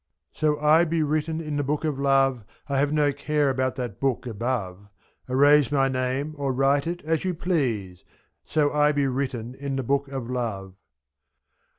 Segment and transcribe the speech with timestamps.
[0.33, 3.75] 47 So I be written in the Book of Love, I have no care about
[3.75, 4.87] that book above;
[5.29, 5.33] ?9.
[5.35, 8.03] Erase my name, or w^rite it, as you please—
[8.43, 10.73] So I be w^ritten in the Book of Love.